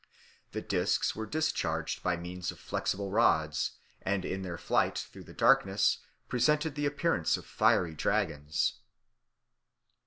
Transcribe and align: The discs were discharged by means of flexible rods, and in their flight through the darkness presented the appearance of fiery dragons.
The 0.53 0.63
discs 0.63 1.15
were 1.15 1.27
discharged 1.27 2.01
by 2.01 2.17
means 2.17 2.49
of 2.51 2.57
flexible 2.57 3.11
rods, 3.11 3.73
and 4.01 4.25
in 4.25 4.41
their 4.41 4.57
flight 4.57 4.97
through 4.97 5.25
the 5.25 5.31
darkness 5.31 5.99
presented 6.27 6.73
the 6.73 6.87
appearance 6.87 7.37
of 7.37 7.45
fiery 7.45 7.93
dragons. 7.93 8.79